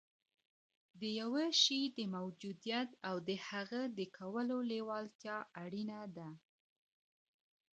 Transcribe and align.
د 0.99 1.01
یوه 1.19 1.45
شي 1.61 1.81
د 1.97 1.99
موجودیت 2.15 2.89
او 3.07 3.15
د 3.27 3.29
هغه 3.47 3.81
د 3.97 3.99
کولو 4.17 4.57
لېوالتیا 4.71 5.37
اړینه 5.63 6.01
ده 6.15 6.29